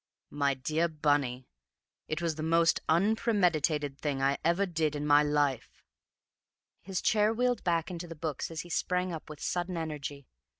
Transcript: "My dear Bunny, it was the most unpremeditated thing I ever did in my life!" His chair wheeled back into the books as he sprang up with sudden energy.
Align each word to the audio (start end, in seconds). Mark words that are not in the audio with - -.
"My 0.31 0.55
dear 0.55 0.87
Bunny, 0.87 1.45
it 2.07 2.23
was 2.23 2.33
the 2.33 2.41
most 2.41 2.79
unpremeditated 2.89 3.99
thing 3.99 4.19
I 4.19 4.39
ever 4.43 4.65
did 4.65 4.95
in 4.95 5.05
my 5.05 5.21
life!" 5.21 5.83
His 6.81 7.03
chair 7.03 7.31
wheeled 7.31 7.63
back 7.63 7.91
into 7.91 8.07
the 8.07 8.15
books 8.15 8.49
as 8.49 8.61
he 8.61 8.69
sprang 8.71 9.13
up 9.13 9.29
with 9.29 9.39
sudden 9.39 9.77
energy. 9.77 10.25